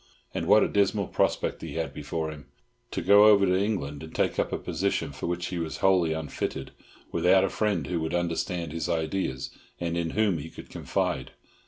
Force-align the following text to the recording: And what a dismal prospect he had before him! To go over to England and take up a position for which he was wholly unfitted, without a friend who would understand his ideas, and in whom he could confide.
And 0.33 0.47
what 0.47 0.63
a 0.63 0.67
dismal 0.67 1.09
prospect 1.09 1.61
he 1.61 1.75
had 1.75 1.93
before 1.93 2.31
him! 2.31 2.47
To 2.89 3.03
go 3.03 3.25
over 3.25 3.45
to 3.45 3.55
England 3.55 4.01
and 4.01 4.15
take 4.15 4.39
up 4.39 4.51
a 4.51 4.57
position 4.57 5.11
for 5.11 5.27
which 5.27 5.45
he 5.49 5.59
was 5.59 5.77
wholly 5.77 6.11
unfitted, 6.11 6.71
without 7.11 7.43
a 7.43 7.49
friend 7.49 7.85
who 7.85 8.01
would 8.01 8.15
understand 8.15 8.71
his 8.71 8.89
ideas, 8.89 9.51
and 9.79 9.95
in 9.95 10.09
whom 10.17 10.39
he 10.39 10.49
could 10.49 10.71
confide. 10.71 11.33